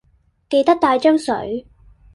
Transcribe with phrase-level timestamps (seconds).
[0.49, 1.67] 記得帶樽水